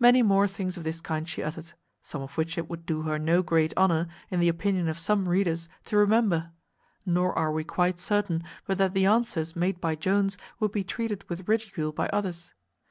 Many 0.00 0.22
more 0.22 0.48
things 0.48 0.78
of 0.78 0.82
this 0.84 1.02
kind 1.02 1.28
she 1.28 1.42
uttered, 1.42 1.74
some 2.00 2.22
of 2.22 2.38
which 2.38 2.56
it 2.56 2.70
would 2.70 2.86
do 2.86 3.02
her 3.02 3.18
no 3.18 3.42
great 3.42 3.76
honour, 3.76 4.06
in 4.30 4.40
the 4.40 4.48
opinion 4.48 4.88
of 4.88 4.98
some 4.98 5.28
readers, 5.28 5.68
to 5.84 5.98
remember; 5.98 6.52
nor 7.04 7.38
are 7.38 7.52
we 7.52 7.62
quite 7.62 7.98
certain 7.98 8.44
but 8.66 8.78
that 8.78 8.94
the 8.94 9.04
answers 9.04 9.54
made 9.54 9.78
by 9.78 9.94
Jones 9.94 10.38
would 10.58 10.72
be 10.72 10.84
treated 10.84 11.28
with 11.28 11.50
ridicule 11.50 11.92
by 11.92 12.08
others. 12.14 12.54